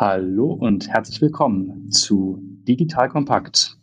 [0.00, 3.76] Hallo und herzlich willkommen zu Digital Kompakt.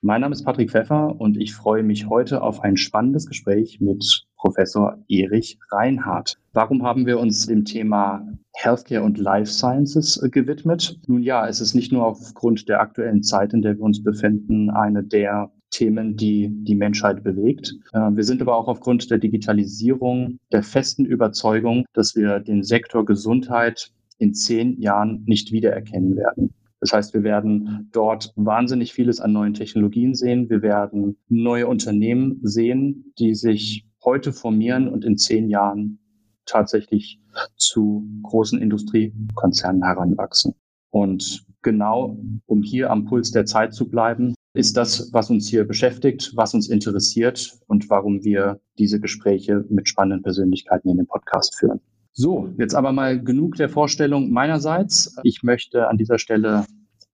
[0.00, 4.26] Mein Name ist Patrick Pfeffer und ich freue mich heute auf ein spannendes Gespräch mit
[4.36, 6.38] Professor Erich Reinhardt.
[6.54, 8.26] Warum haben wir uns dem Thema
[8.56, 10.98] Healthcare und Life Sciences äh, gewidmet?
[11.06, 14.70] Nun ja, es ist nicht nur aufgrund der aktuellen Zeit, in der wir uns befinden,
[14.70, 17.74] eine der Themen, die die Menschheit bewegt.
[17.92, 23.04] Äh, wir sind aber auch aufgrund der Digitalisierung der festen Überzeugung, dass wir den Sektor
[23.04, 26.54] Gesundheit in zehn Jahren nicht wiedererkennen werden.
[26.80, 30.48] Das heißt, wir werden dort wahnsinnig vieles an neuen Technologien sehen.
[30.48, 35.98] Wir werden neue Unternehmen sehen, die sich heute formieren und in zehn Jahren
[36.46, 37.20] tatsächlich
[37.56, 40.54] zu großen Industriekonzernen heranwachsen.
[40.90, 42.16] Und genau
[42.46, 46.54] um hier am Puls der Zeit zu bleiben, ist das, was uns hier beschäftigt, was
[46.54, 51.80] uns interessiert und warum wir diese Gespräche mit spannenden Persönlichkeiten in dem Podcast führen.
[52.12, 55.16] So, jetzt aber mal genug der Vorstellung meinerseits.
[55.22, 56.66] Ich möchte an dieser Stelle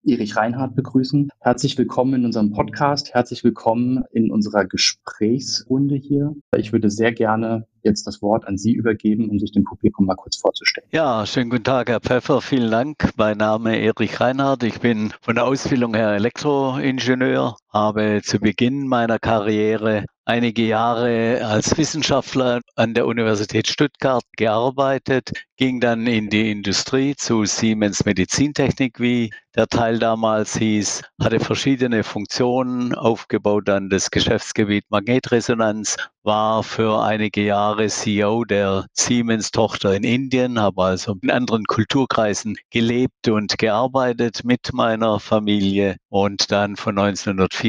[0.06, 1.28] Erich Reinhardt begrüßen.
[1.40, 3.14] Herzlich willkommen in unserem Podcast.
[3.14, 6.34] Herzlich willkommen in unserer Gesprächsrunde hier.
[6.56, 10.16] Ich würde sehr gerne jetzt das Wort an Sie übergeben, um sich dem Publikum mal
[10.16, 10.88] kurz vorzustellen.
[10.92, 12.40] Ja, schönen guten Tag, Herr Pfeffer.
[12.40, 13.10] Vielen Dank.
[13.16, 14.62] Mein Name ist Erich Reinhardt.
[14.62, 21.76] Ich bin von der Ausbildung her Elektroingenieur, habe zu Beginn meiner Karriere einige Jahre als
[21.76, 29.30] Wissenschaftler an der Universität Stuttgart gearbeitet, ging dann in die Industrie zu Siemens Medizintechnik, wie
[29.54, 37.42] der Teil damals hieß, hatte verschiedene Funktionen aufgebaut, dann das Geschäftsgebiet Magnetresonanz, war für einige
[37.42, 44.72] Jahre CEO der Siemens-Tochter in Indien, habe also in anderen Kulturkreisen gelebt und gearbeitet mit
[44.72, 47.63] meiner Familie und dann von 1994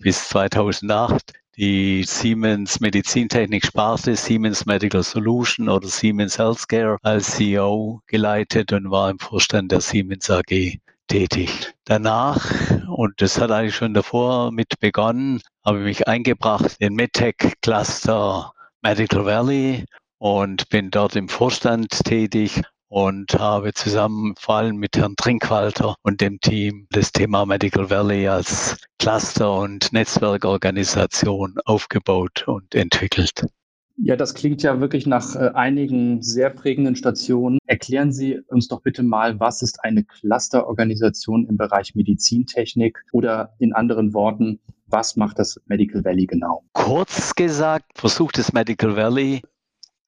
[0.00, 8.72] bis 2008 die Siemens Medizintechnik Sparte, Siemens Medical Solution oder Siemens Healthcare als CEO geleitet
[8.72, 11.50] und war im Vorstand der Siemens AG tätig.
[11.84, 12.50] Danach,
[12.88, 18.52] und das hat eigentlich schon davor mit begonnen, habe ich mich eingebracht in MedTech Cluster
[18.80, 19.84] Medical Valley
[20.16, 26.20] und bin dort im Vorstand tätig und habe zusammen vor allem mit Herrn Trinkwalter und
[26.20, 33.46] dem Team das Thema Medical Valley als Cluster- und Netzwerkorganisation aufgebaut und entwickelt.
[33.96, 37.58] Ja, das klingt ja wirklich nach äh, einigen sehr prägenden Stationen.
[37.66, 43.74] Erklären Sie uns doch bitte mal, was ist eine Clusterorganisation im Bereich Medizintechnik oder in
[43.74, 46.64] anderen Worten, was macht das Medical Valley genau?
[46.72, 49.42] Kurz gesagt, versucht das Medical Valley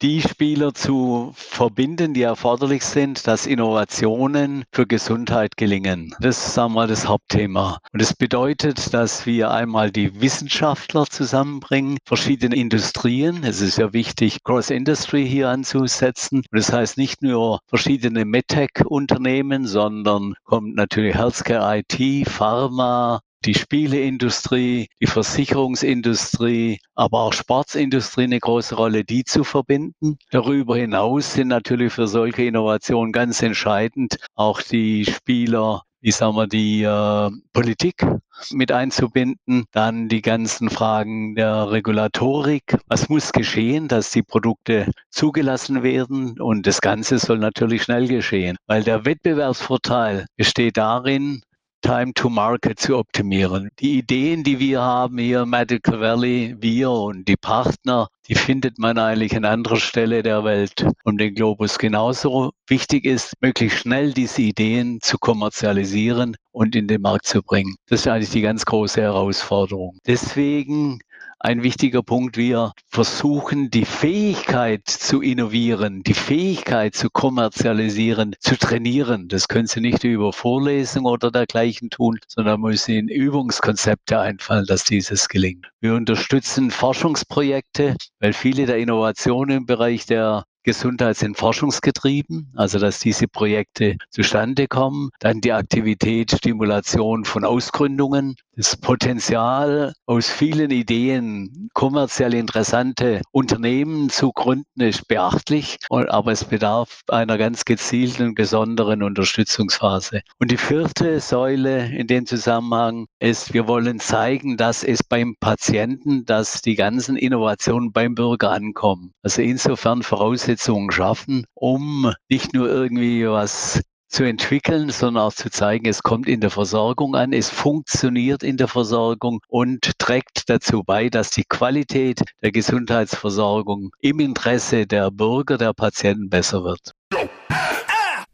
[0.03, 6.13] die Spieler zu verbinden, die erforderlich sind, dass Innovationen für Gesundheit gelingen.
[6.19, 7.79] Das ist einmal das Hauptthema.
[7.93, 13.45] Und das bedeutet, dass wir einmal die Wissenschaftler zusammenbringen, verschiedene Industrien.
[13.45, 16.39] Es ist ja wichtig, Cross-Industry hier anzusetzen.
[16.39, 24.89] Und das heißt nicht nur verschiedene MedTech-Unternehmen, sondern kommt natürlich Healthcare IT, Pharma, die Spieleindustrie,
[25.01, 30.19] die Versicherungsindustrie, aber auch Sportsindustrie eine große Rolle, die zu verbinden.
[30.31, 36.49] Darüber hinaus sind natürlich für solche Innovationen ganz entscheidend auch die Spieler wie sagen wir,
[36.49, 38.05] die äh, Politik
[38.51, 42.77] mit einzubinden, dann die ganzen Fragen der Regulatorik.
[42.89, 46.41] Was muss geschehen, dass die Produkte zugelassen werden?
[46.41, 51.43] Und das Ganze soll natürlich schnell geschehen, weil der Wettbewerbsvorteil besteht darin,
[51.83, 53.69] Time to Market zu optimieren.
[53.81, 58.99] Die Ideen, die wir haben hier, Medical Valley, wir und die Partner, die findet man
[58.99, 62.53] eigentlich an anderer Stelle der Welt um den Globus genauso.
[62.69, 67.75] Wichtig ist, möglichst schnell diese Ideen zu kommerzialisieren und in den Markt zu bringen.
[67.89, 69.99] Das ist eigentlich die ganz große Herausforderung.
[70.07, 71.01] Deswegen
[71.43, 72.37] ein wichtiger Punkt.
[72.37, 79.27] Wir versuchen die Fähigkeit zu innovieren, die Fähigkeit zu kommerzialisieren, zu trainieren.
[79.27, 84.85] Das können Sie nicht über Vorlesungen oder dergleichen tun, sondern muss Ihnen Übungskonzepte einfallen, dass
[84.85, 85.69] dieses gelingt.
[85.81, 93.01] Wir unterstützen Forschungsprojekte, weil viele der Innovationen im Bereich der Gesundheit sind forschungsgetrieben, also dass
[93.01, 95.11] diese Projekte zustande kommen.
[95.19, 98.37] Dann die Aktivität, Stimulation von Ausgründungen.
[98.55, 107.01] Das Potenzial aus vielen Ideen, kommerziell interessante Unternehmen zu gründen, ist beachtlich, aber es bedarf
[107.09, 110.21] einer ganz gezielten, besonderen Unterstützungsphase.
[110.39, 116.27] Und die vierte Säule in dem Zusammenhang ist, wir wollen zeigen, dass es beim Patienten,
[116.27, 119.13] dass die ganzen Innovationen beim Bürger ankommen.
[119.23, 123.83] Also insofern Voraussetzungen Voraussetzungen schaffen, um nicht nur irgendwie was
[124.13, 128.57] zu entwickeln, sondern auch zu zeigen, es kommt in der Versorgung an, es funktioniert in
[128.57, 135.59] der Versorgung und trägt dazu bei, dass die Qualität der Gesundheitsversorgung im Interesse der Bürger,
[135.59, 136.93] der Patienten besser wird.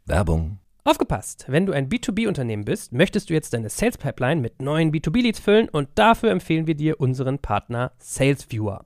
[0.05, 1.45] Werbung Aufgepasst!
[1.47, 5.69] Wenn du ein B2B-Unternehmen bist, möchtest du jetzt deine Sales Pipeline mit neuen B2B-Leads füllen
[5.69, 8.85] und dafür empfehlen wir dir unseren Partner SalesViewer.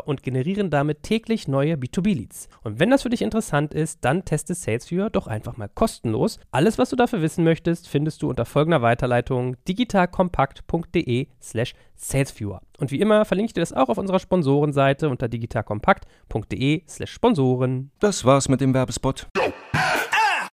[0.05, 2.49] Und generieren damit täglich neue B2B-Leads.
[2.63, 6.39] Und wenn das für dich interessant ist, dann teste SalesViewer doch einfach mal kostenlos.
[6.51, 12.61] Alles, was du dafür wissen möchtest, findest du unter folgender Weiterleitung digitalkompakt.de slash salesviewer.
[12.79, 17.91] Und wie immer verlinke ich dir das auch auf unserer Sponsorenseite unter digitalkompakt.de slash Sponsoren.
[17.99, 19.27] Das war's mit dem Werbespot.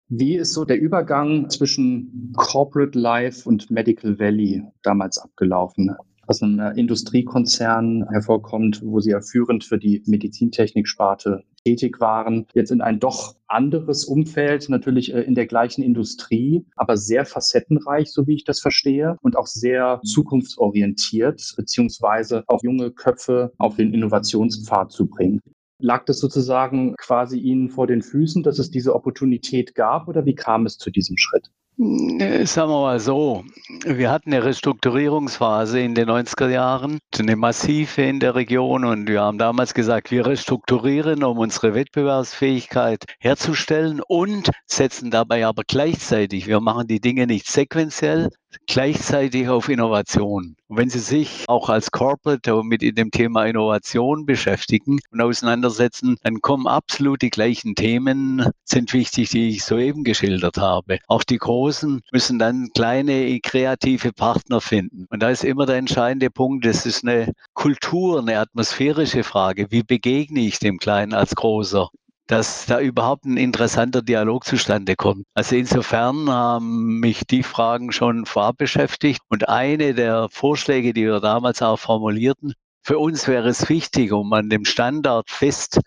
[0.09, 5.97] Wie ist so der Übergang zwischen Corporate Life und Medical Valley damals abgelaufen?
[6.27, 12.71] Aus einem äh, Industriekonzern hervorkommt, wo sie ja führend für die Medizintechnik-Sparte tätig waren, jetzt
[12.71, 18.27] in ein doch anderes Umfeld, natürlich äh, in der gleichen Industrie, aber sehr facettenreich, so
[18.27, 24.93] wie ich das verstehe, und auch sehr zukunftsorientiert, beziehungsweise auch junge Köpfe auf den Innovationspfad
[24.93, 25.41] zu bringen.
[25.79, 30.35] Lag das sozusagen quasi Ihnen vor den Füßen, dass es diese Opportunität gab oder wie
[30.35, 31.51] kam es zu diesem Schritt?
[31.79, 33.45] Äh, sagen wir mal so,
[33.85, 38.87] wir hatten eine Restrukturierungsphase in den 90er Jahren, eine massive in der Region.
[38.87, 45.65] Und wir haben damals gesagt, wir restrukturieren, um unsere Wettbewerbsfähigkeit herzustellen und setzen dabei aber
[45.67, 48.31] gleichzeitig, wir machen die Dinge nicht sequenziell,
[48.67, 50.57] gleichzeitig auf Innovation.
[50.69, 56.41] Und wenn Sie sich auch als Corporate mit dem Thema Innovation beschäftigen und auseinandersetzen, dann
[56.41, 60.99] kommen absolut die gleichen Themen, sind wichtig, die ich soeben geschildert habe.
[61.07, 65.07] Auch die Großen müssen dann kleine kreative Partner finden.
[65.11, 69.71] Und da ist immer der entscheidende Punkt, das ist eine Kultur, eine atmosphärische Frage.
[69.71, 71.89] Wie begegne ich dem Kleinen als Großer?
[72.27, 75.25] Dass da überhaupt ein interessanter Dialog zustande kommt.
[75.35, 79.21] Also insofern haben mich die Fragen schon vorab beschäftigt.
[79.29, 84.33] Und eine der Vorschläge, die wir damals auch formulierten, für uns wäre es wichtig, um
[84.33, 85.81] an dem Standard fest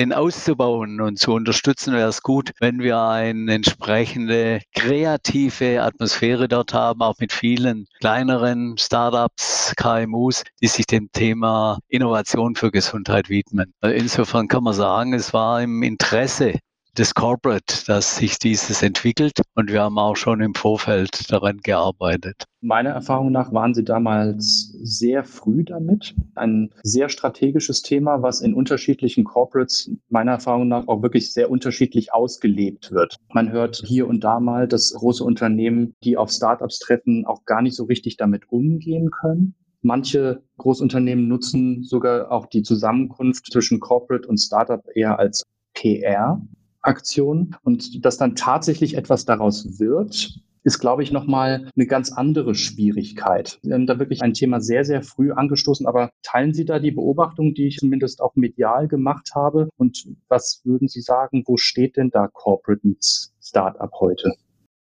[0.00, 6.72] den auszubauen und zu unterstützen, wäre es gut, wenn wir eine entsprechende kreative Atmosphäre dort
[6.72, 13.74] haben, auch mit vielen kleineren Startups, KMUs, die sich dem Thema Innovation für Gesundheit widmen.
[13.82, 16.54] Insofern kann man sagen, es war im Interesse
[16.96, 22.44] des Corporate, dass sich dieses entwickelt und wir haben auch schon im Vorfeld daran gearbeitet.
[22.60, 26.14] Meiner Erfahrung nach waren Sie damals sehr früh damit.
[26.34, 32.12] Ein sehr strategisches Thema, was in unterschiedlichen Corporates meiner Erfahrung nach auch wirklich sehr unterschiedlich
[32.12, 33.16] ausgelebt wird.
[33.32, 37.62] Man hört hier und da mal, dass große Unternehmen, die auf Startups treffen, auch gar
[37.62, 39.54] nicht so richtig damit umgehen können.
[39.82, 46.42] Manche Großunternehmen nutzen sogar auch die Zusammenkunft zwischen Corporate und Startup eher als PR.
[46.82, 52.54] Aktion und dass dann tatsächlich etwas daraus wird, ist, glaube ich, nochmal eine ganz andere
[52.54, 53.58] Schwierigkeit.
[53.62, 56.90] Wir haben da wirklich ein Thema sehr, sehr früh angestoßen, aber teilen Sie da die
[56.90, 59.70] Beobachtung, die ich zumindest auch medial gemacht habe?
[59.76, 64.34] Und was würden Sie sagen, wo steht denn da Corporate Meets Startup heute?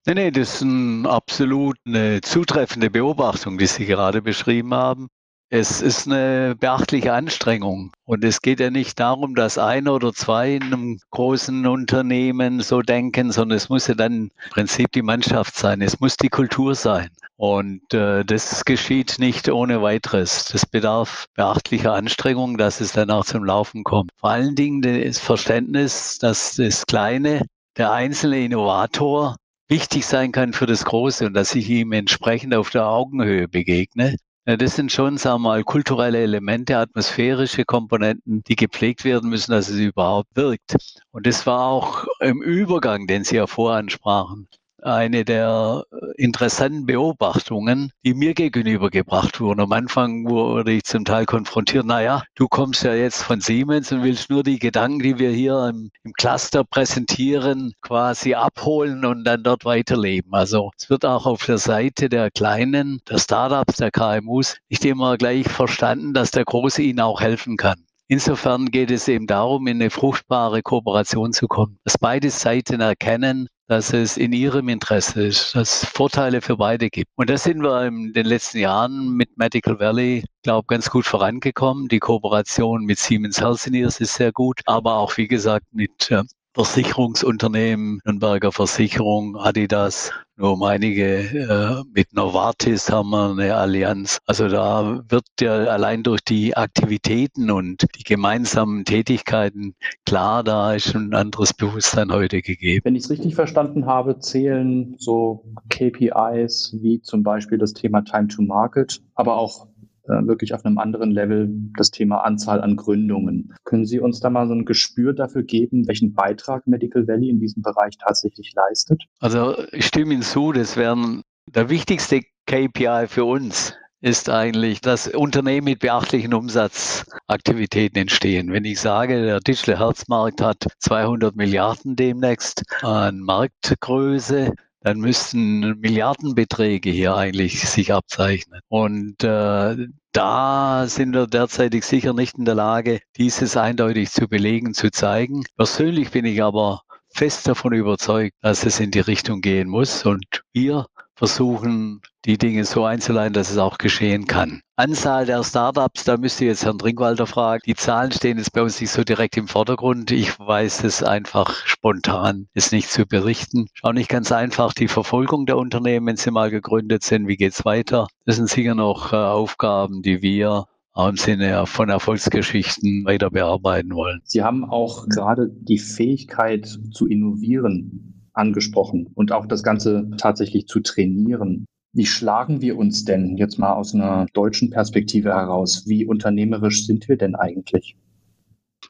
[0.06, 5.08] Nee, nee, das ist ein absolut eine zutreffende Beobachtung, die Sie gerade beschrieben haben.
[5.56, 7.92] Es ist eine beachtliche Anstrengung.
[8.04, 12.82] Und es geht ja nicht darum, dass ein oder zwei in einem großen Unternehmen so
[12.82, 15.80] denken, sondern es muss ja dann im Prinzip die Mannschaft sein.
[15.80, 17.10] Es muss die Kultur sein.
[17.36, 20.46] Und äh, das geschieht nicht ohne weiteres.
[20.46, 24.10] Das bedarf beachtlicher Anstrengung, dass es dann auch zum Laufen kommt.
[24.18, 27.46] Vor allen Dingen das Verständnis, dass das Kleine,
[27.76, 29.36] der einzelne Innovator
[29.68, 34.16] wichtig sein kann für das Große und dass ich ihm entsprechend auf der Augenhöhe begegne
[34.44, 39.68] das sind schon, sagen wir mal, kulturelle Elemente, atmosphärische Komponenten, die gepflegt werden müssen, dass
[39.68, 40.76] es überhaupt wirkt.
[41.10, 44.48] Und das war auch im Übergang, den Sie ja voransprachen
[44.84, 45.84] eine der
[46.16, 49.60] interessanten Beobachtungen, die mir gegenübergebracht wurden.
[49.60, 54.02] Am Anfang wurde ich zum Teil konfrontiert, naja, du kommst ja jetzt von Siemens und
[54.02, 59.42] willst nur die Gedanken, die wir hier im, im Cluster präsentieren, quasi abholen und dann
[59.42, 60.32] dort weiterleben.
[60.34, 65.16] Also es wird auch auf der Seite der Kleinen, der Startups, der KMUs nicht immer
[65.16, 67.84] gleich verstanden, dass der Große ihnen auch helfen kann.
[68.06, 73.48] Insofern geht es eben darum, in eine fruchtbare Kooperation zu kommen, dass beide Seiten erkennen,
[73.66, 77.10] dass es in ihrem Interesse ist, dass es Vorteile für beide gibt.
[77.16, 81.88] Und da sind wir in den letzten Jahren mit Medical Valley, glaube ganz gut vorangekommen.
[81.88, 86.22] Die Kooperation mit Siemens Healthineers ist sehr gut, aber auch, wie gesagt, mit äh,
[86.54, 94.18] Versicherungsunternehmen, Nürnberger Versicherung, Adidas, nur um einige, äh, mit Novartis haben wir eine Allianz.
[94.26, 99.74] Also da wird ja allein durch die Aktivitäten und die gemeinsamen Tätigkeiten
[100.04, 102.84] klar, da ist ein anderes Bewusstsein heute gegeben.
[102.84, 108.28] Wenn ich es richtig verstanden habe, zählen so KPIs wie zum Beispiel das Thema Time
[108.28, 109.68] to Market, aber auch
[110.06, 113.54] wirklich auf einem anderen Level das Thema Anzahl an Gründungen.
[113.64, 117.40] Können Sie uns da mal so ein Gespür dafür geben, welchen Beitrag Medical Valley in
[117.40, 119.02] diesem Bereich tatsächlich leistet?
[119.20, 125.08] Also ich stimme Ihnen zu, das wären der wichtigste KPI für uns ist eigentlich, dass
[125.08, 128.52] Unternehmen mit beachtlichen Umsatzaktivitäten entstehen.
[128.52, 134.52] Wenn ich sage, der Digital Health Markt hat 200 Milliarden demnächst an Marktgröße,
[134.84, 138.60] dann müssten Milliardenbeträge hier eigentlich sich abzeichnen.
[138.68, 139.76] Und äh,
[140.12, 145.42] da sind wir derzeitig sicher nicht in der Lage, dieses eindeutig zu belegen, zu zeigen.
[145.56, 150.04] Persönlich bin ich aber fest davon überzeugt, dass es in die Richtung gehen muss.
[150.04, 154.60] Und wir versuchen, die Dinge so einzuleiten, dass es auch geschehen kann.
[154.76, 157.62] Anzahl der Startups, da müsste jetzt Herrn Trinkwalder fragen.
[157.66, 160.10] Die Zahlen stehen jetzt bei uns nicht so direkt im Vordergrund.
[160.10, 163.68] Ich weiß es einfach spontan, ist nicht zu berichten.
[163.82, 167.28] Auch nicht ganz einfach die Verfolgung der Unternehmen, wenn sie mal gegründet sind.
[167.28, 168.08] Wie geht's weiter?
[168.24, 173.94] Das sind sicher noch äh, Aufgaben, die wir auch im Sinne von Erfolgsgeschichten weiter bearbeiten
[173.94, 174.20] wollen.
[174.24, 180.80] Sie haben auch gerade die Fähigkeit zu innovieren angesprochen und auch das Ganze tatsächlich zu
[180.80, 181.66] trainieren.
[181.92, 185.84] Wie schlagen wir uns denn jetzt mal aus einer deutschen Perspektive heraus?
[185.86, 187.96] Wie unternehmerisch sind wir denn eigentlich?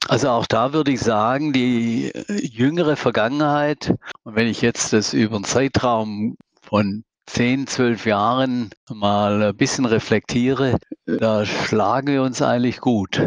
[0.09, 5.37] Also auch da würde ich sagen, die jüngere Vergangenheit, und wenn ich jetzt das über
[5.37, 12.81] einen Zeitraum von 10, 12 Jahren mal ein bisschen reflektiere, da schlagen wir uns eigentlich
[12.81, 13.25] gut.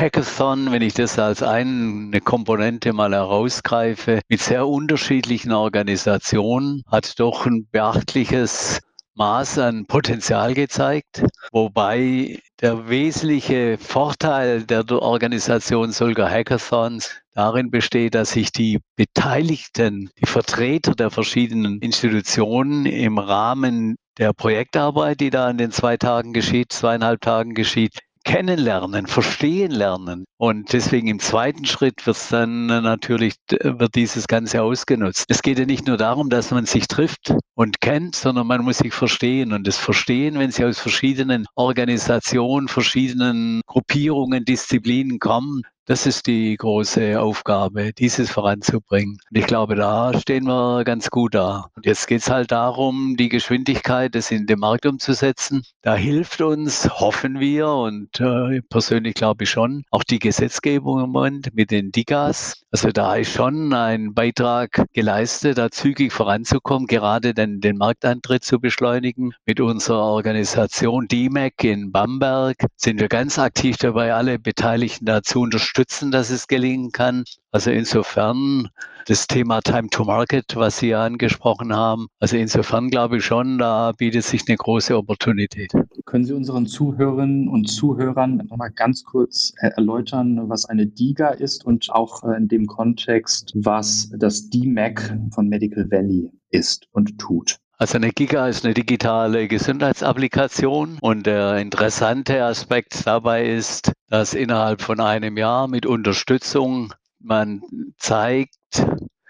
[0.00, 7.46] Hackathon, wenn ich das als eine Komponente mal herausgreife, mit sehr unterschiedlichen Organisationen, hat doch
[7.46, 8.80] ein beachtliches
[9.14, 18.30] Maß an Potenzial gezeigt, wobei der wesentliche Vorteil der Organisation solcher Hackathons darin besteht, dass
[18.30, 25.58] sich die Beteiligten, die Vertreter der verschiedenen Institutionen im Rahmen der Projektarbeit, die da in
[25.58, 30.24] den zwei Tagen geschieht, zweieinhalb Tagen geschieht, kennenlernen, verstehen lernen.
[30.36, 35.24] Und deswegen im zweiten Schritt wird dann natürlich, wird dieses Ganze ausgenutzt.
[35.28, 38.78] Es geht ja nicht nur darum, dass man sich trifft und kennt, sondern man muss
[38.78, 39.52] sich verstehen.
[39.52, 46.56] Und das Verstehen, wenn Sie aus verschiedenen Organisationen, verschiedenen Gruppierungen, Disziplinen kommen, das ist die
[46.56, 49.18] große Aufgabe, dieses voranzubringen.
[49.28, 51.66] Und ich glaube, da stehen wir ganz gut da.
[51.74, 55.64] Und jetzt geht es halt darum, die Geschwindigkeit, das in den Markt umzusetzen.
[55.82, 61.10] Da hilft uns, hoffen wir, und äh, persönlich glaube ich schon, auch die Gesetzgebung im
[61.10, 62.62] Moment mit den DIGAs.
[62.70, 68.60] Also da ist schon ein Beitrag geleistet, da zügig voranzukommen, gerade den, den Markteintritt zu
[68.60, 69.32] beschleunigen.
[69.44, 75.79] Mit unserer Organisation DMAC in Bamberg sind wir ganz aktiv dabei, alle Beteiligten dazu unterstützen
[75.80, 77.24] unterstützen, dass es gelingen kann.
[77.52, 78.68] Also insofern
[79.06, 82.08] das Thema Time to Market, was Sie ja angesprochen haben.
[82.20, 85.72] Also insofern glaube ich schon, da bietet sich eine große Opportunität.
[86.04, 91.90] Können Sie unseren Zuhörerinnen und Zuhörern nochmal ganz kurz erläutern, was eine DIGA ist und
[91.90, 97.58] auch in dem Kontext, was das DMAC von Medical Valley ist und tut?
[97.80, 104.82] Also eine Giga ist eine digitale Gesundheitsapplikation und der interessante Aspekt dabei ist, dass innerhalb
[104.82, 107.62] von einem Jahr mit Unterstützung man
[107.96, 108.84] zeigt,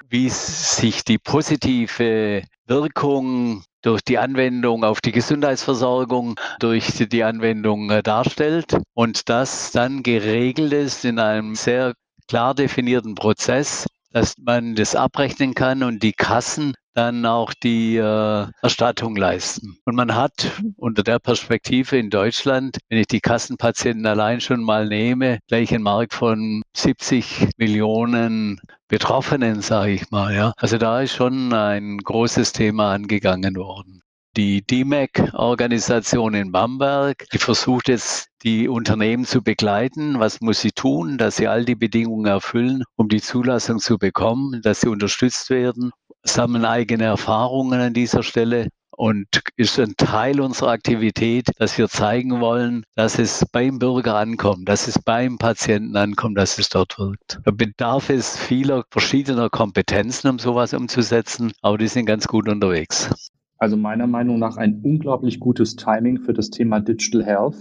[0.08, 8.02] wie sich die positive Wirkung durch die Anwendung auf die Gesundheitsversorgung, durch die Anwendung äh,
[8.02, 11.94] darstellt und das dann geregelt ist in einem sehr
[12.26, 18.46] klar definierten Prozess, dass man das abrechnen kann und die Kassen dann auch die äh,
[18.62, 19.78] Erstattung leisten.
[19.84, 24.88] Und man hat unter der Perspektive in Deutschland, wenn ich die Kassenpatienten allein schon mal
[24.88, 30.34] nehme, gleich einen Markt von 70 Millionen Betroffenen, sage ich mal.
[30.34, 30.52] Ja.
[30.56, 34.02] Also da ist schon ein großes Thema angegangen worden.
[34.36, 40.20] Die DMAC-Organisation in Bamberg, die versucht jetzt, die Unternehmen zu begleiten.
[40.20, 44.62] Was muss sie tun, dass sie all die Bedingungen erfüllen, um die Zulassung zu bekommen,
[44.62, 45.90] dass sie unterstützt werden
[46.24, 48.68] sammeln eigene Erfahrungen an dieser Stelle
[49.00, 54.68] und ist ein Teil unserer Aktivität, dass wir zeigen wollen, dass es beim Bürger ankommt,
[54.68, 57.40] dass es beim Patienten ankommt, dass es dort wirkt.
[57.44, 63.08] Da bedarf es vieler verschiedener Kompetenzen, um sowas umzusetzen, aber die sind ganz gut unterwegs.
[63.56, 67.56] Also meiner Meinung nach ein unglaublich gutes Timing für das Thema Digital Health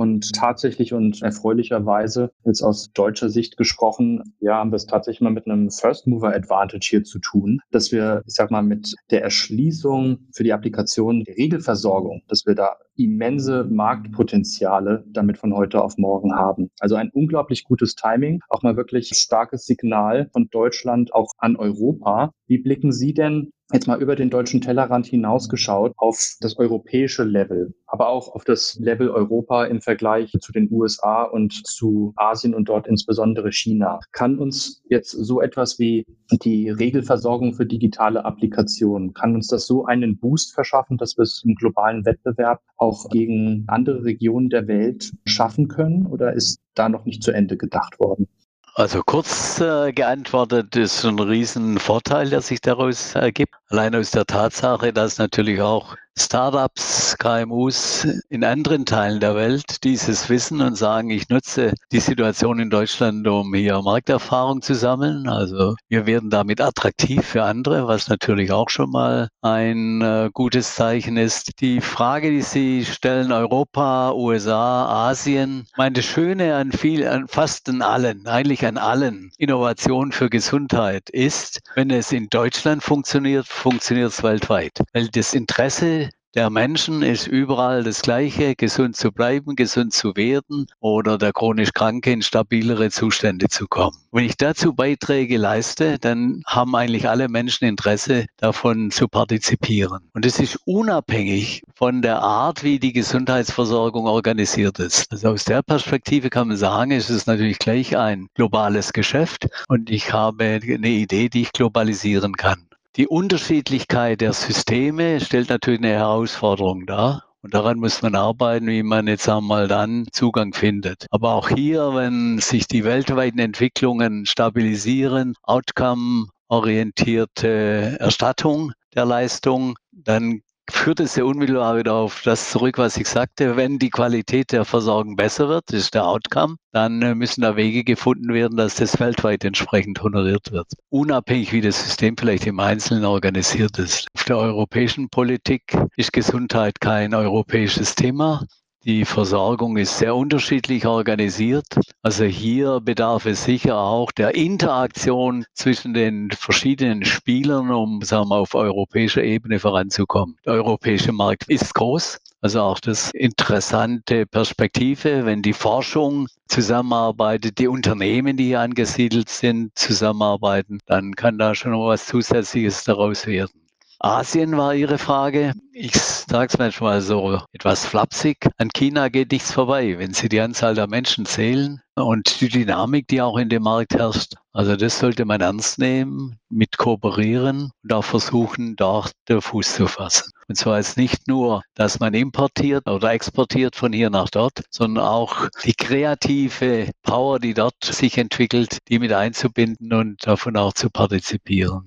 [0.00, 5.30] und tatsächlich und erfreulicherweise jetzt aus deutscher Sicht gesprochen, ja, haben wir es tatsächlich mal
[5.30, 9.22] mit einem First Mover Advantage hier zu tun, dass wir, ich sag mal, mit der
[9.22, 15.98] Erschließung für die Applikation der Regelversorgung, dass wir da immense Marktpotenziale damit von heute auf
[15.98, 16.70] morgen haben.
[16.78, 22.32] Also ein unglaublich gutes Timing, auch mal wirklich starkes Signal von Deutschland auch an Europa.
[22.46, 27.74] Wie blicken Sie denn jetzt mal über den deutschen Tellerrand hinausgeschaut auf das europäische Level,
[27.90, 32.68] aber auch auf das Level Europa im Vergleich zu den USA und zu Asien und
[32.68, 34.00] dort insbesondere China.
[34.12, 39.84] Kann uns jetzt so etwas wie die Regelversorgung für digitale Applikationen, kann uns das so
[39.84, 45.12] einen Boost verschaffen, dass wir es im globalen Wettbewerb auch gegen andere Regionen der Welt
[45.24, 48.28] schaffen können oder ist da noch nicht zu Ende gedacht worden?
[48.74, 53.52] Also kurz äh, geantwortet ist ein Riesenvorteil, der sich daraus ergibt.
[53.68, 60.28] Allein aus der Tatsache, dass natürlich auch Startups, KMUs in anderen Teilen der Welt dieses
[60.28, 65.28] wissen und sagen, ich nutze die Situation in Deutschland, um hier Markterfahrung zu sammeln.
[65.28, 70.74] Also wir werden damit attraktiv für andere, was natürlich auch schon mal ein äh, gutes
[70.74, 71.60] Zeichen ist.
[71.60, 77.68] Die Frage, die Sie stellen, Europa, USA, Asien, meine das Schöne an viel, an fast
[77.68, 84.10] an allen, eigentlich an allen Innovationen für Gesundheit ist, wenn es in Deutschland funktioniert, funktioniert
[84.12, 84.78] es weltweit.
[84.92, 90.66] Weil das Interesse der Menschen ist überall das Gleiche, gesund zu bleiben, gesund zu werden
[90.78, 93.96] oder der chronisch Kranke in stabilere Zustände zu kommen.
[94.12, 100.10] Wenn ich dazu Beiträge leiste, dann haben eigentlich alle Menschen Interesse davon zu partizipieren.
[100.14, 105.10] Und es ist unabhängig von der Art, wie die Gesundheitsversorgung organisiert ist.
[105.10, 109.90] Also aus der Perspektive kann man sagen, es ist natürlich gleich ein globales Geschäft und
[109.90, 112.70] ich habe eine Idee, die ich globalisieren kann.
[112.96, 117.22] Die Unterschiedlichkeit der Systeme stellt natürlich eine Herausforderung dar.
[117.40, 121.06] Und daran muss man arbeiten, wie man jetzt einmal dann Zugang findet.
[121.10, 131.00] Aber auch hier, wenn sich die weltweiten Entwicklungen stabilisieren, outcome-orientierte Erstattung der Leistung, dann führt
[131.00, 133.56] es ja unmittelbar wieder auf das zurück, was ich sagte.
[133.56, 137.56] Wenn die Qualität der Versorgung besser wird, das ist der Outcome, dann äh, müssen da
[137.56, 140.68] Wege gefunden werden, dass das weltweit entsprechend honoriert wird.
[140.88, 144.08] Unabhängig, wie das System vielleicht im Einzelnen organisiert ist.
[144.14, 148.44] Auf der europäischen Politik ist Gesundheit kein europäisches Thema.
[148.84, 151.66] Die Versorgung ist sehr unterschiedlich organisiert.
[152.00, 158.36] Also hier bedarf es sicher auch der Interaktion zwischen den verschiedenen Spielern, um sagen wir,
[158.36, 160.38] auf europäischer Ebene voranzukommen.
[160.46, 162.20] Der europäische Markt ist groß.
[162.40, 169.76] Also auch das interessante Perspektive, wenn die Forschung zusammenarbeitet, die Unternehmen, die hier angesiedelt sind,
[169.76, 173.59] zusammenarbeiten, dann kann da schon was Zusätzliches daraus werden.
[174.02, 175.52] Asien war Ihre Frage.
[175.74, 178.48] Ich sage es manchmal so etwas flapsig.
[178.56, 183.08] An China geht nichts vorbei, wenn Sie die Anzahl der Menschen zählen und die Dynamik,
[183.08, 184.36] die auch in dem Markt herrscht.
[184.54, 189.86] Also das sollte man ernst nehmen, mit kooperieren und auch versuchen, dort den Fuß zu
[189.86, 190.32] fassen.
[190.48, 195.04] Und zwar jetzt nicht nur, dass man importiert oder exportiert von hier nach dort, sondern
[195.04, 200.88] auch die kreative Power, die dort sich entwickelt, die mit einzubinden und davon auch zu
[200.88, 201.86] partizipieren.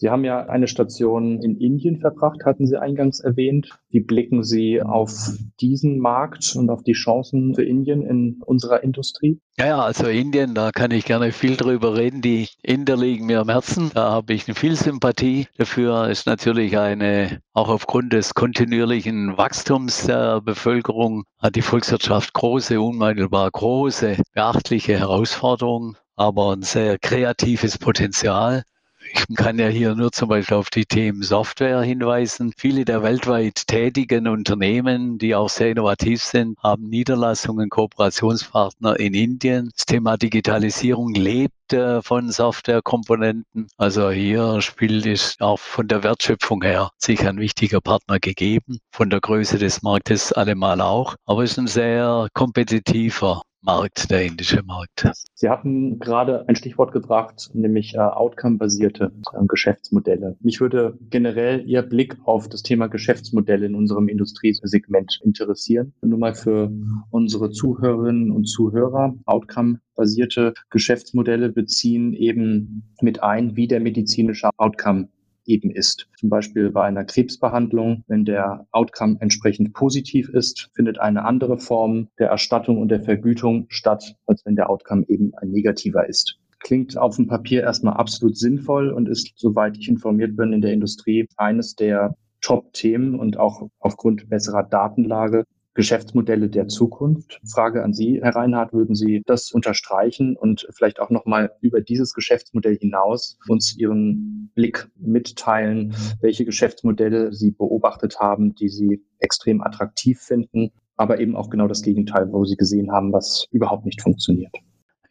[0.00, 3.68] Sie haben ja eine Station in Indien verbracht, hatten Sie eingangs erwähnt.
[3.90, 5.12] Wie blicken Sie auf
[5.60, 9.42] diesen Markt und auf die Chancen für Indien in unserer Industrie?
[9.58, 12.22] Ja, also Indien, da kann ich gerne viel drüber reden.
[12.22, 13.90] Die Inder liegen mir am Herzen.
[13.92, 16.08] Da habe ich viel Sympathie dafür.
[16.08, 23.50] Ist natürlich eine, auch aufgrund des kontinuierlichen Wachstums der Bevölkerung, hat die Volkswirtschaft große, unmittelbar
[23.50, 28.64] große, beachtliche Herausforderungen aber ein sehr kreatives Potenzial.
[29.12, 32.52] Ich kann ja hier nur zum Beispiel auf die Themen Software hinweisen.
[32.56, 39.70] Viele der weltweit tätigen Unternehmen, die auch sehr innovativ sind, haben Niederlassungen, Kooperationspartner in Indien.
[39.74, 43.68] Das Thema Digitalisierung lebt äh, von Softwarekomponenten.
[43.76, 48.78] Also hier spielt es auch von der Wertschöpfung her sich ein wichtiger Partner gegeben.
[48.92, 51.16] Von der Größe des Marktes allemal auch.
[51.26, 55.10] Aber es ist ein sehr kompetitiver Markt, der indische Markt.
[55.34, 60.36] Sie hatten gerade ein Stichwort gebracht, nämlich äh, outcome-basierte äh, Geschäftsmodelle.
[60.40, 65.92] Mich würde generell Ihr Blick auf das Thema Geschäftsmodelle in unserem Industriesegment interessieren.
[66.00, 66.72] Nur mal für
[67.10, 69.14] unsere Zuhörerinnen und Zuhörer.
[69.26, 75.08] Outcome-basierte Geschäftsmodelle beziehen eben mit ein, wie der medizinische Outcome
[75.50, 76.08] eben ist.
[76.18, 82.08] Zum Beispiel bei einer Krebsbehandlung, wenn der Outcome entsprechend positiv ist, findet eine andere Form
[82.18, 86.96] der Erstattung und der Vergütung statt, als wenn der Outcome eben ein negativer ist klingt
[86.96, 91.26] auf dem Papier erstmal absolut sinnvoll und ist, soweit ich informiert bin, in der Industrie
[91.36, 97.40] eines der Top-Themen und auch aufgrund besserer Datenlage Geschäftsmodelle der Zukunft.
[97.44, 102.12] Frage an Sie, Herr Reinhardt, würden Sie das unterstreichen und vielleicht auch nochmal über dieses
[102.12, 110.20] Geschäftsmodell hinaus uns Ihren Blick mitteilen, welche Geschäftsmodelle Sie beobachtet haben, die Sie extrem attraktiv
[110.20, 114.54] finden, aber eben auch genau das Gegenteil, wo Sie gesehen haben, was überhaupt nicht funktioniert?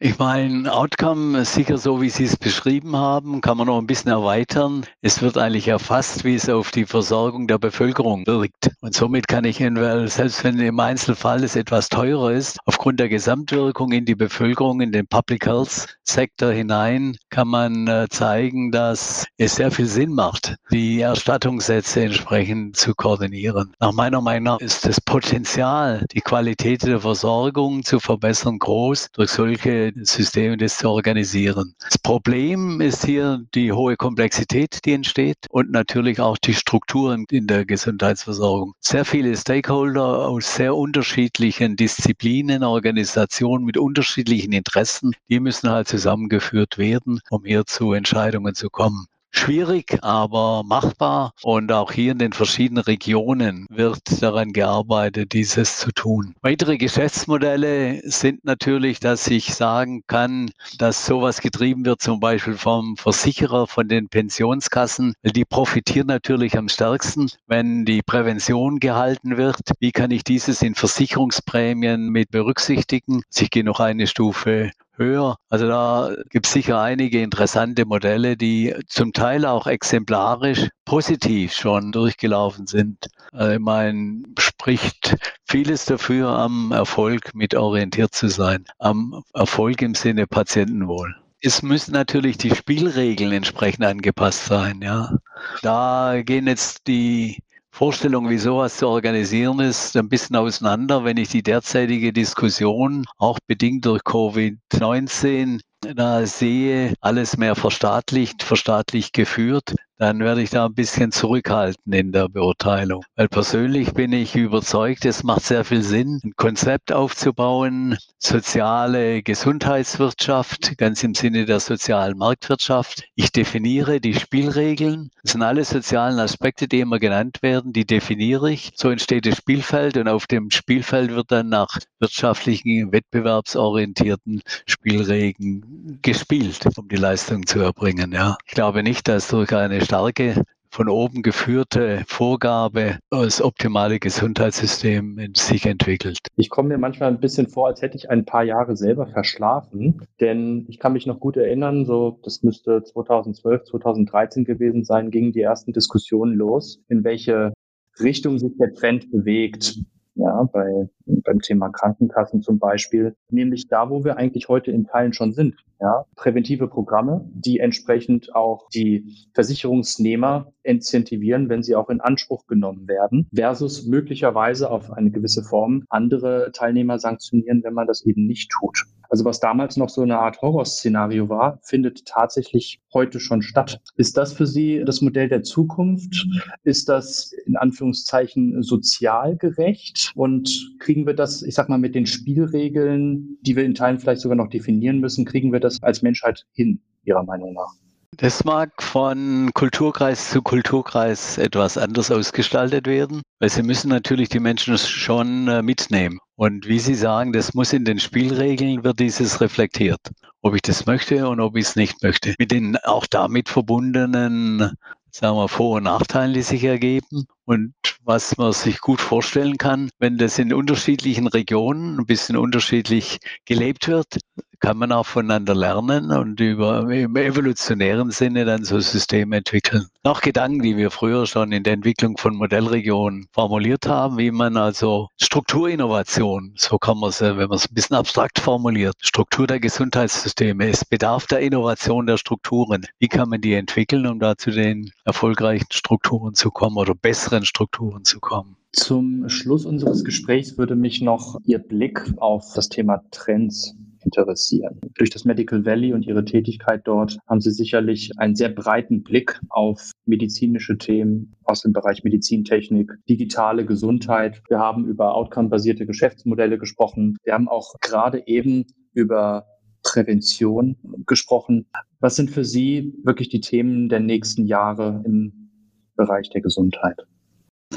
[0.02, 4.10] Ich meine, Outcome, sicher so wie Sie es beschrieben haben, kann man noch ein bisschen
[4.10, 4.86] erweitern.
[5.02, 8.70] Es wird eigentlich erfasst, wie es auf die Versorgung der Bevölkerung wirkt.
[8.80, 13.92] Und somit kann ich, selbst wenn im Einzelfall es etwas teurer ist, aufgrund der Gesamtwirkung
[13.92, 19.54] in die Bevölkerung, in den Public Health Sektor hinein, kann man äh, zeigen, dass es
[19.54, 23.72] sehr viel Sinn macht, die Erstattungssätze entsprechend zu koordinieren.
[23.80, 29.30] Nach meiner Meinung nach ist das Potenzial, die Qualität der Versorgung zu verbessern, groß durch
[29.30, 31.74] solche Systeme das zu organisieren.
[31.80, 37.46] Das Problem ist hier die hohe Komplexität, die entsteht und natürlich auch die Strukturen in
[37.46, 38.74] der Gesundheitsversorgung.
[38.80, 46.78] Sehr viele Stakeholder aus sehr unterschiedlichen Disziplinen, Organisationen mit unterschiedlichen Interessen, die müssen halt zusammengeführt
[46.78, 49.06] werden, um hier zu Entscheidungen zu kommen.
[49.32, 51.32] Schwierig, aber machbar.
[51.42, 56.34] Und auch hier in den verschiedenen Regionen wird daran gearbeitet, dieses zu tun.
[56.42, 62.96] Weitere Geschäftsmodelle sind natürlich, dass ich sagen kann, dass sowas getrieben wird, zum Beispiel vom
[62.96, 65.14] Versicherer, von den Pensionskassen.
[65.22, 69.60] Die profitieren natürlich am stärksten, wenn die Prävention gehalten wird.
[69.78, 73.22] Wie kann ich dieses in Versicherungsprämien mit berücksichtigen?
[73.34, 75.36] Ich gehe noch eine Stufe höher.
[75.48, 81.90] Also da gibt es sicher einige interessante Modelle, die zum Teil auch exemplarisch positiv schon
[81.90, 83.08] durchgelaufen sind.
[83.32, 85.16] Also ich meine, spricht
[85.48, 91.92] vieles dafür, am Erfolg mit orientiert zu sein, am Erfolg im Sinne Patientenwohl es müssen
[91.92, 95.16] natürlich die Spielregeln entsprechend angepasst sein, ja.
[95.62, 97.38] Da gehen jetzt die
[97.72, 103.38] Vorstellung, wie sowas zu organisieren ist, ein bisschen auseinander, wenn ich die derzeitige Diskussion, auch
[103.46, 110.74] bedingt durch Covid-19, da sehe, alles mehr verstaatlicht, verstaatlicht geführt dann werde ich da ein
[110.74, 113.04] bisschen zurückhalten in der Beurteilung.
[113.16, 120.78] Weil persönlich bin ich überzeugt, es macht sehr viel Sinn, ein Konzept aufzubauen, soziale Gesundheitswirtschaft,
[120.78, 123.04] ganz im Sinne der sozialen Marktwirtschaft.
[123.14, 125.10] Ich definiere die Spielregeln.
[125.22, 128.72] Das sind alle sozialen Aspekte, die immer genannt werden, die definiere ich.
[128.76, 136.60] So entsteht das Spielfeld und auf dem Spielfeld wird dann nach wirtschaftlichen, wettbewerbsorientierten Spielregeln gespielt,
[136.78, 138.12] um die Leistung zu erbringen.
[138.12, 138.38] Ja.
[138.46, 145.34] Ich glaube nicht, dass durch eine starke von oben geführte Vorgabe das optimale Gesundheitssystem in
[145.34, 146.18] sich entwickelt.
[146.36, 150.06] Ich komme mir manchmal ein bisschen vor, als hätte ich ein paar Jahre selber verschlafen,
[150.20, 155.32] denn ich kann mich noch gut erinnern, so das müsste 2012, 2013 gewesen sein, gingen
[155.32, 157.52] die ersten Diskussionen los, in welche
[157.98, 159.76] Richtung sich der Trend bewegt
[160.20, 165.12] ja, bei, beim Thema Krankenkassen zum Beispiel, nämlich da, wo wir eigentlich heute in Teilen
[165.12, 165.56] schon sind.
[165.80, 172.86] Ja, präventive Programme, die entsprechend auch die Versicherungsnehmer incentivieren, wenn sie auch in Anspruch genommen
[172.86, 178.50] werden, versus möglicherweise auf eine gewisse Form andere Teilnehmer sanktionieren, wenn man das eben nicht
[178.50, 178.84] tut.
[179.10, 183.80] Also was damals noch so eine Art Horrorszenario war, findet tatsächlich heute schon statt.
[183.96, 186.26] Ist das für Sie das Modell der Zukunft?
[186.62, 190.12] Ist das in Anführungszeichen sozial gerecht?
[190.14, 194.20] Und kriegen wir das, ich sag mal, mit den Spielregeln, die wir in Teilen vielleicht
[194.20, 197.89] sogar noch definieren müssen, kriegen wir das als Menschheit hin, Ihrer Meinung nach?
[198.16, 204.40] Das mag von Kulturkreis zu Kulturkreis etwas anders ausgestaltet werden, weil sie müssen natürlich die
[204.40, 206.18] Menschen schon äh, mitnehmen.
[206.34, 210.00] Und wie Sie sagen, das muss in den Spielregeln, wird dieses reflektiert,
[210.42, 212.34] ob ich das möchte und ob ich es nicht möchte.
[212.38, 214.76] Mit den auch damit verbundenen
[215.12, 219.90] sagen wir, Vor- und Nachteilen, die sich ergeben und was man sich gut vorstellen kann,
[219.98, 224.20] wenn das in unterschiedlichen Regionen ein bisschen unterschiedlich gelebt wird,
[224.60, 229.86] kann man auch voneinander lernen und über, im evolutionären Sinne dann so Systeme entwickeln.
[230.04, 234.58] Noch Gedanken, die wir früher schon in der Entwicklung von Modellregionen formuliert haben, wie man
[234.58, 239.60] also Strukturinnovation, so kann man es, wenn man es ein bisschen abstrakt formuliert, Struktur der
[239.60, 242.86] Gesundheitssysteme, es bedarf der Innovation der Strukturen.
[242.98, 247.39] Wie kann man die entwickeln, um da zu den erfolgreichen Strukturen zu kommen oder besseren
[247.44, 248.56] Strukturen zu kommen?
[248.72, 253.74] Zum Schluss unseres Gesprächs würde mich noch Ihr Blick auf das Thema Trends
[254.04, 254.80] interessieren.
[254.96, 259.40] Durch das Medical Valley und Ihre Tätigkeit dort haben Sie sicherlich einen sehr breiten Blick
[259.48, 264.42] auf medizinische Themen aus dem Bereich Medizintechnik, digitale Gesundheit.
[264.48, 267.16] Wir haben über outcome-basierte Geschäftsmodelle gesprochen.
[267.24, 269.46] Wir haben auch gerade eben über
[269.82, 270.76] Prävention
[271.06, 271.66] gesprochen.
[272.00, 275.50] Was sind für Sie wirklich die Themen der nächsten Jahre im
[275.96, 277.06] Bereich der Gesundheit?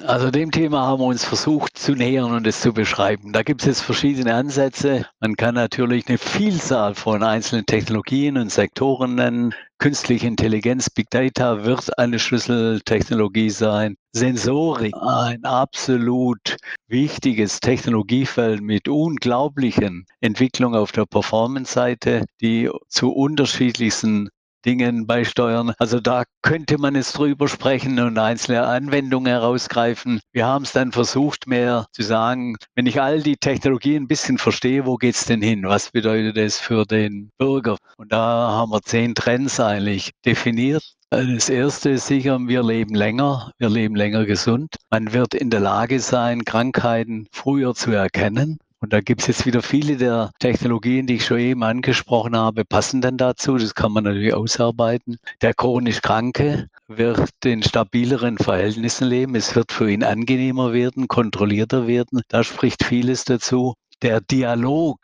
[0.02, 3.32] Also dem Thema haben wir uns versucht zu nähern und es zu beschreiben.
[3.32, 5.06] Da gibt es jetzt verschiedene Ansätze.
[5.20, 9.54] Man kann natürlich eine Vielzahl von einzelnen Technologien und Sektoren nennen.
[9.78, 13.96] Künstliche Intelligenz, Big Data wird eine Schlüsseltechnologie sein.
[14.14, 24.30] Sensorik, ein absolut wichtiges Technologiefeld mit unglaublichen Entwicklungen auf der Performance-Seite, die zu unterschiedlichsten
[24.66, 25.74] Dingen beisteuern.
[25.78, 30.20] Also da könnte man jetzt drüber sprechen und einzelne Anwendungen herausgreifen.
[30.32, 34.38] Wir haben es dann versucht, mehr zu sagen, wenn ich all die Technologien ein bisschen
[34.38, 35.64] verstehe, wo geht's denn hin?
[35.66, 37.78] Was bedeutet das für den Bürger?
[37.98, 40.84] Und da haben wir zehn Trends eigentlich definiert.
[41.10, 44.78] Das erste ist sicher, wir leben länger, wir leben länger gesund.
[44.90, 48.58] Man wird in der Lage sein, Krankheiten früher zu erkennen.
[48.84, 52.66] Und da gibt es jetzt wieder viele der Technologien, die ich schon eben angesprochen habe,
[52.66, 53.56] passen dann dazu.
[53.58, 55.20] Das kann man natürlich ausarbeiten.
[55.42, 59.36] Der chronisch Kranke wird in stabileren Verhältnissen leben.
[59.36, 62.24] Es wird für ihn angenehmer werden, kontrollierter werden.
[62.28, 63.76] Da spricht vieles dazu.
[64.02, 64.98] Der Dialog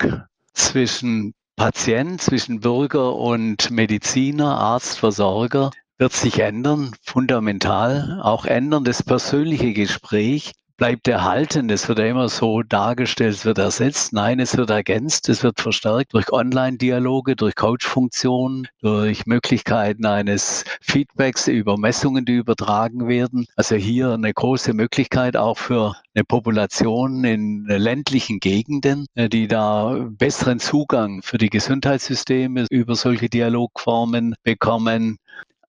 [0.51, 9.03] zwischen Patient, zwischen Bürger und Mediziner, Arzt, Versorger wird sich ändern, fundamental, auch ändern das
[9.03, 11.69] persönliche Gespräch bleibt erhalten.
[11.69, 14.13] Es wird ja immer so dargestellt, es wird ersetzt.
[14.13, 21.47] Nein, es wird ergänzt, es wird verstärkt durch Online-Dialoge, durch Coach-Funktionen, durch Möglichkeiten eines Feedbacks
[21.49, 23.45] über Messungen, die übertragen werden.
[23.57, 30.07] Also hier eine große Möglichkeit auch für eine Population in ländlichen Gegenden, äh, die da
[30.09, 35.17] besseren Zugang für die Gesundheitssysteme über solche Dialogformen bekommen.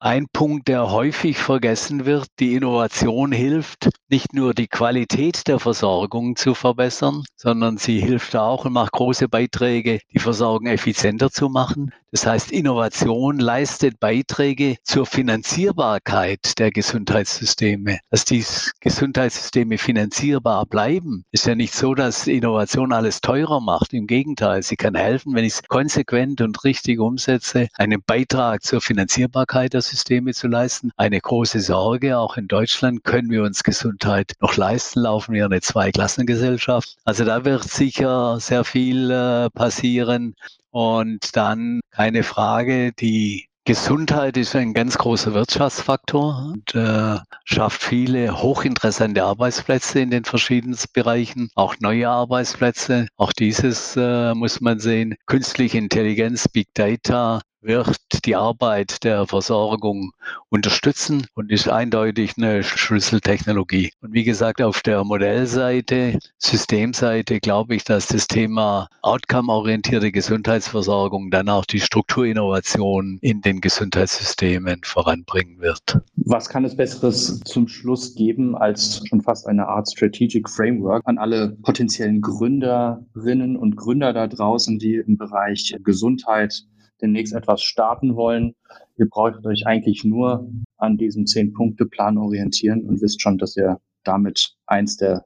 [0.03, 6.37] Ein Punkt, der häufig vergessen wird, die Innovation hilft, nicht nur die Qualität der Versorgung
[6.37, 11.93] zu verbessern, sondern sie hilft auch und macht große Beiträge, die Versorgung effizienter zu machen.
[12.13, 18.01] Das heißt, Innovation leistet Beiträge zur Finanzierbarkeit der Gesundheitssysteme.
[18.11, 18.45] Dass die
[18.81, 23.93] Gesundheitssysteme finanzierbar bleiben, ist ja nicht so, dass Innovation alles teurer macht.
[23.93, 28.81] Im Gegenteil, sie kann helfen, wenn ich es konsequent und richtig umsetze, einen Beitrag zur
[28.81, 30.91] Finanzierbarkeit der Systeme zu leisten.
[30.97, 35.61] Eine große Sorge, auch in Deutschland können wir uns Gesundheit noch leisten, laufen wir eine
[35.61, 36.97] Zweiklassengesellschaft.
[37.05, 40.35] Also da wird sicher sehr viel äh, passieren.
[40.71, 48.43] Und dann keine Frage, die Gesundheit ist ein ganz großer Wirtschaftsfaktor und äh, schafft viele
[48.43, 53.07] hochinteressante Arbeitsplätze in den verschiedenen Bereichen, auch neue Arbeitsplätze.
[53.17, 55.15] Auch dieses äh, muss man sehen.
[55.27, 60.13] Künstliche Intelligenz, Big Data wird die Arbeit der Versorgung
[60.49, 63.93] unterstützen und ist eindeutig eine Schlüsseltechnologie.
[64.01, 71.49] Und wie gesagt, auf der Modellseite, Systemseite glaube ich, dass das Thema outcome-orientierte Gesundheitsversorgung dann
[71.49, 76.01] auch die Strukturinnovation in den Gesundheitssystemen voranbringen wird.
[76.17, 81.19] Was kann es Besseres zum Schluss geben als schon fast eine Art Strategic Framework an
[81.19, 86.65] alle potenziellen Gründerinnen und Gründer da draußen, die im Bereich Gesundheit
[87.03, 88.55] demnächst etwas starten wollen,
[88.97, 94.57] ihr braucht euch eigentlich nur an diesem Zehn-Punkte-Plan orientieren und wisst schon, dass ihr damit
[94.67, 95.25] eins der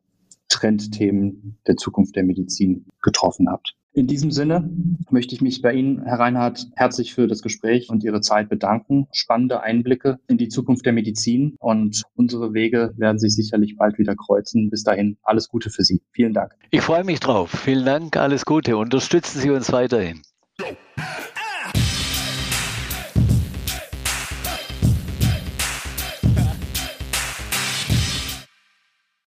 [0.48, 3.74] Trendthemen der Zukunft der Medizin getroffen habt.
[3.96, 4.68] In diesem Sinne
[5.10, 9.06] möchte ich mich bei Ihnen, Herr Reinhardt, herzlich für das Gespräch und Ihre Zeit bedanken.
[9.12, 14.16] Spannende Einblicke in die Zukunft der Medizin und unsere Wege werden sich sicherlich bald wieder
[14.16, 14.68] kreuzen.
[14.68, 16.02] Bis dahin alles Gute für Sie.
[16.10, 16.56] Vielen Dank.
[16.72, 17.50] Ich freue mich drauf.
[17.50, 18.16] Vielen Dank.
[18.16, 18.76] Alles Gute.
[18.76, 20.22] Unterstützen Sie uns weiterhin.